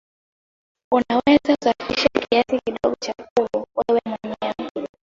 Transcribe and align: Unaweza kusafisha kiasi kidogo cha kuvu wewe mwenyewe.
Unaweza 0.93 1.55
kusafisha 1.55 2.09
kiasi 2.09 2.59
kidogo 2.65 2.95
cha 2.99 3.13
kuvu 3.13 3.67
wewe 3.89 4.01
mwenyewe. 4.23 4.69